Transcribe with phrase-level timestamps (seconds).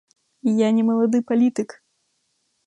[0.59, 1.69] Я не малады палітык!